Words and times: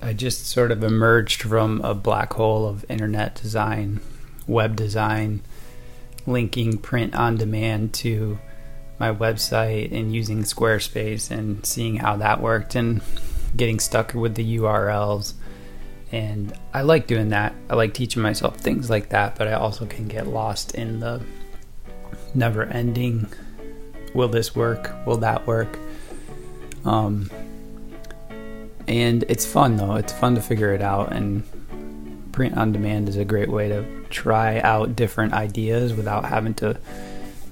I 0.00 0.12
just 0.12 0.46
sort 0.46 0.70
of 0.70 0.84
emerged 0.84 1.42
from 1.42 1.80
a 1.82 1.94
black 1.94 2.32
hole 2.34 2.66
of 2.66 2.84
internet 2.88 3.34
design, 3.34 4.00
web 4.46 4.76
design, 4.76 5.42
linking 6.26 6.78
print 6.78 7.14
on 7.14 7.36
demand 7.36 7.94
to 7.94 8.38
my 8.98 9.12
website 9.12 9.92
and 9.92 10.14
using 10.14 10.42
Squarespace 10.42 11.30
and 11.30 11.64
seeing 11.64 11.96
how 11.96 12.16
that 12.16 12.40
worked 12.40 12.74
and 12.74 13.02
getting 13.56 13.78
stuck 13.78 14.14
with 14.14 14.34
the 14.34 14.58
URLs. 14.58 15.34
And 16.12 16.52
I 16.72 16.82
like 16.82 17.06
doing 17.06 17.30
that. 17.30 17.54
I 17.68 17.74
like 17.74 17.94
teaching 17.94 18.22
myself 18.22 18.58
things 18.58 18.88
like 18.88 19.08
that, 19.10 19.36
but 19.36 19.48
I 19.48 19.54
also 19.54 19.86
can 19.86 20.06
get 20.06 20.26
lost 20.26 20.74
in 20.74 21.00
the 21.00 21.22
never 22.34 22.64
ending 22.64 23.28
will 24.16 24.28
this 24.28 24.56
work? 24.56 24.90
Will 25.06 25.18
that 25.18 25.46
work? 25.46 25.78
Um, 26.84 27.30
and 28.88 29.24
it's 29.28 29.44
fun 29.44 29.76
though. 29.76 29.96
It's 29.96 30.12
fun 30.12 30.34
to 30.34 30.40
figure 30.40 30.72
it 30.72 30.82
out. 30.82 31.12
And 31.12 31.44
print 32.32 32.56
on 32.56 32.72
demand 32.72 33.08
is 33.08 33.16
a 33.16 33.24
great 33.24 33.48
way 33.48 33.68
to 33.68 34.04
try 34.10 34.60
out 34.60 34.94
different 34.94 35.32
ideas 35.32 35.94
without 35.94 36.24
having 36.26 36.54
to 36.54 36.78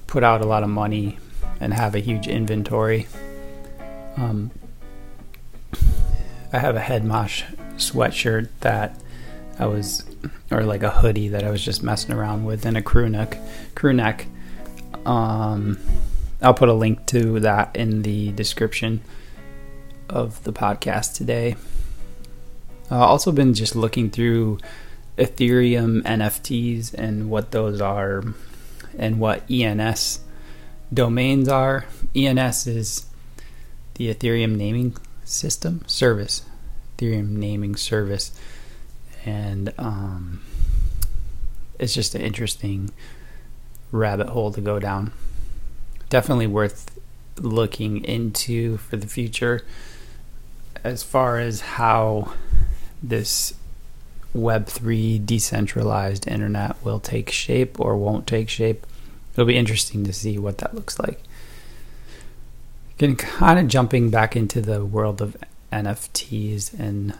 put 0.07 0.23
out 0.23 0.41
a 0.41 0.45
lot 0.45 0.63
of 0.63 0.69
money 0.69 1.17
and 1.59 1.73
have 1.73 1.95
a 1.95 1.99
huge 1.99 2.27
inventory. 2.27 3.07
Um, 4.17 4.51
I 6.53 6.59
have 6.59 6.75
a 6.75 6.81
Headmosh 6.81 7.43
sweatshirt 7.77 8.49
that 8.61 9.01
I 9.59 9.65
was, 9.65 10.03
or 10.51 10.63
like 10.63 10.83
a 10.83 10.89
hoodie 10.89 11.29
that 11.29 11.43
I 11.43 11.49
was 11.49 11.63
just 11.63 11.83
messing 11.83 12.13
around 12.13 12.45
with, 12.45 12.65
and 12.65 12.77
a 12.77 12.81
crew 12.81 13.09
neck. 13.09 13.37
Crew 13.73 13.93
neck. 13.93 14.27
Um, 15.05 15.79
I'll 16.41 16.53
put 16.53 16.69
a 16.69 16.73
link 16.73 17.05
to 17.07 17.39
that 17.41 17.75
in 17.75 18.03
the 18.03 18.31
description 18.33 19.01
of 20.09 20.43
the 20.43 20.53
podcast 20.53 21.15
today. 21.15 21.55
I've 22.85 23.01
also 23.01 23.31
been 23.31 23.53
just 23.53 23.75
looking 23.75 24.09
through 24.09 24.59
Ethereum 25.17 26.03
NFTs 26.03 26.93
and 26.93 27.29
what 27.29 27.51
those 27.51 27.81
are 27.81 28.23
and 28.97 29.19
what 29.19 29.49
ENS 29.49 30.19
domains 30.93 31.47
are. 31.47 31.85
ENS 32.15 32.67
is 32.67 33.05
the 33.95 34.13
Ethereum 34.13 34.55
naming 34.55 34.95
system 35.23 35.83
service, 35.87 36.43
Ethereum 36.97 37.29
naming 37.29 37.75
service, 37.75 38.37
and 39.25 39.73
um, 39.77 40.41
it's 41.79 41.93
just 41.93 42.13
an 42.13 42.21
interesting 42.21 42.91
rabbit 43.91 44.29
hole 44.29 44.51
to 44.51 44.61
go 44.61 44.79
down. 44.79 45.11
Definitely 46.09 46.47
worth 46.47 46.99
looking 47.39 48.03
into 48.03 48.77
for 48.77 48.97
the 48.97 49.07
future 49.07 49.63
as 50.85 51.01
far 51.01 51.39
as 51.39 51.61
how 51.61 52.31
this 53.01 53.55
Web3 54.35 55.25
decentralized 55.25 56.27
internet 56.27 56.75
will 56.85 56.99
take 56.99 57.31
shape 57.31 57.79
or 57.79 57.97
won't 57.97 58.27
take 58.27 58.49
shape. 58.49 58.85
It'll 59.33 59.47
be 59.47 59.57
interesting 59.57 60.03
to 60.03 60.13
see 60.13 60.37
what 60.37 60.59
that 60.59 60.75
looks 60.75 60.99
like. 60.99 61.23
Again, 62.97 63.15
kind 63.15 63.57
of 63.57 63.67
jumping 63.67 64.11
back 64.11 64.35
into 64.35 64.61
the 64.61 64.85
world 64.85 65.23
of 65.23 65.35
NFTs 65.73 66.79
and 66.79 67.17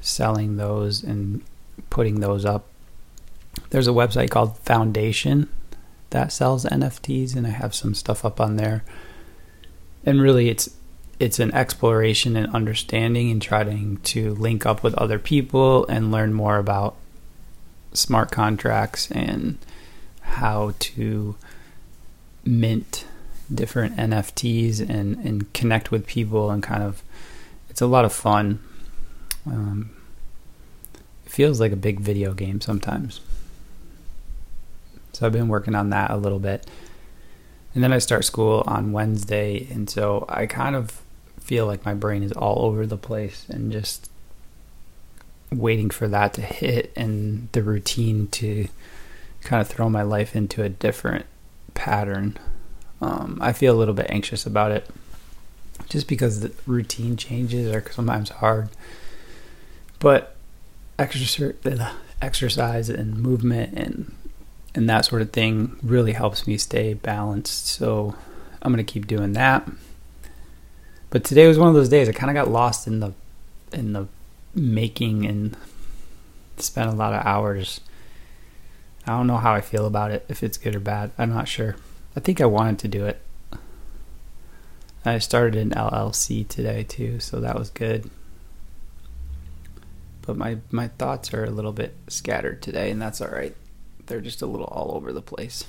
selling 0.00 0.56
those 0.56 1.02
and 1.02 1.42
putting 1.90 2.20
those 2.20 2.44
up. 2.44 2.66
There's 3.70 3.88
a 3.88 3.92
website 3.92 4.30
called 4.30 4.58
Foundation 4.58 5.48
that 6.10 6.32
sells 6.32 6.64
NFTs, 6.64 7.34
and 7.34 7.48
I 7.48 7.50
have 7.50 7.74
some 7.74 7.94
stuff 7.94 8.24
up 8.24 8.40
on 8.40 8.56
there. 8.56 8.84
And 10.04 10.22
really, 10.22 10.48
it's 10.48 10.70
it's 11.18 11.38
an 11.38 11.54
exploration 11.54 12.36
and 12.36 12.52
understanding 12.54 13.30
and 13.30 13.40
trying 13.40 13.96
to 13.98 14.34
link 14.34 14.66
up 14.66 14.82
with 14.82 14.94
other 14.94 15.18
people 15.18 15.86
and 15.86 16.12
learn 16.12 16.32
more 16.32 16.58
about 16.58 16.96
smart 17.92 18.30
contracts 18.30 19.10
and 19.10 19.58
how 20.20 20.74
to 20.78 21.36
mint 22.44 23.06
different 23.52 23.96
NFTs 23.96 24.80
and, 24.80 25.16
and 25.24 25.52
connect 25.54 25.90
with 25.90 26.06
people 26.06 26.50
and 26.50 26.62
kind 26.62 26.82
of 26.82 27.02
it's 27.70 27.80
a 27.80 27.86
lot 27.86 28.04
of 28.04 28.12
fun. 28.12 28.58
Um, 29.46 29.90
it 31.24 31.32
feels 31.32 31.60
like 31.60 31.72
a 31.72 31.76
big 31.76 32.00
video 32.00 32.32
game 32.32 32.60
sometimes. 32.60 33.20
So 35.12 35.26
I've 35.26 35.32
been 35.32 35.48
working 35.48 35.74
on 35.74 35.90
that 35.90 36.10
a 36.10 36.16
little 36.16 36.38
bit. 36.38 36.66
And 37.74 37.84
then 37.84 37.92
I 37.92 37.98
start 37.98 38.24
school 38.24 38.64
on 38.66 38.92
Wednesday, 38.92 39.68
and 39.70 39.90
so 39.90 40.24
I 40.30 40.46
kind 40.46 40.74
of 40.74 41.02
feel 41.46 41.64
like 41.64 41.84
my 41.84 41.94
brain 41.94 42.24
is 42.24 42.32
all 42.32 42.64
over 42.64 42.84
the 42.86 42.96
place 42.96 43.46
and 43.48 43.70
just 43.70 44.10
waiting 45.52 45.90
for 45.90 46.08
that 46.08 46.34
to 46.34 46.40
hit 46.40 46.92
and 46.96 47.48
the 47.52 47.62
routine 47.62 48.26
to 48.26 48.66
kind 49.42 49.62
of 49.62 49.68
throw 49.68 49.88
my 49.88 50.02
life 50.02 50.34
into 50.34 50.64
a 50.64 50.68
different 50.68 51.24
pattern. 51.74 52.36
Um, 53.00 53.38
I 53.40 53.52
feel 53.52 53.76
a 53.76 53.78
little 53.78 53.94
bit 53.94 54.06
anxious 54.08 54.44
about 54.44 54.72
it 54.72 54.90
just 55.88 56.08
because 56.08 56.40
the 56.40 56.50
routine 56.66 57.16
changes 57.16 57.72
are 57.72 57.92
sometimes 57.92 58.30
hard. 58.30 58.68
But 60.00 60.34
exercise 60.98 62.88
and 62.88 63.16
movement 63.16 63.78
and 63.78 64.12
and 64.74 64.90
that 64.90 65.04
sort 65.04 65.22
of 65.22 65.30
thing 65.30 65.76
really 65.80 66.12
helps 66.12 66.48
me 66.48 66.58
stay 66.58 66.92
balanced. 66.94 67.68
So 67.68 68.16
I'm 68.60 68.72
going 68.72 68.84
to 68.84 68.92
keep 68.92 69.06
doing 69.06 69.32
that. 69.34 69.66
But 71.16 71.24
today 71.24 71.48
was 71.48 71.58
one 71.58 71.68
of 71.68 71.74
those 71.74 71.88
days 71.88 72.10
I 72.10 72.12
kind 72.12 72.28
of 72.28 72.34
got 72.34 72.52
lost 72.52 72.86
in 72.86 73.00
the 73.00 73.14
in 73.72 73.94
the 73.94 74.06
making 74.54 75.24
and 75.24 75.56
spent 76.58 76.90
a 76.90 76.94
lot 76.94 77.14
of 77.14 77.24
hours. 77.24 77.80
I 79.06 79.12
don't 79.12 79.26
know 79.26 79.38
how 79.38 79.54
I 79.54 79.62
feel 79.62 79.86
about 79.86 80.10
it, 80.10 80.26
if 80.28 80.42
it's 80.42 80.58
good 80.58 80.76
or 80.76 80.80
bad. 80.80 81.12
I'm 81.16 81.32
not 81.32 81.48
sure. 81.48 81.76
I 82.14 82.20
think 82.20 82.42
I 82.42 82.44
wanted 82.44 82.78
to 82.80 82.88
do 82.88 83.06
it. 83.06 83.22
I 85.06 85.16
started 85.16 85.56
an 85.56 85.70
LLC 85.70 86.46
today 86.46 86.82
too, 86.82 87.18
so 87.18 87.40
that 87.40 87.58
was 87.58 87.70
good. 87.70 88.10
But 90.20 90.36
my 90.36 90.58
my 90.70 90.88
thoughts 90.88 91.32
are 91.32 91.44
a 91.44 91.50
little 91.50 91.72
bit 91.72 91.94
scattered 92.08 92.60
today, 92.60 92.90
and 92.90 93.00
that's 93.00 93.22
all 93.22 93.28
right. 93.28 93.56
They're 94.04 94.20
just 94.20 94.42
a 94.42 94.46
little 94.46 94.66
all 94.66 94.94
over 94.94 95.14
the 95.14 95.22
place. 95.22 95.64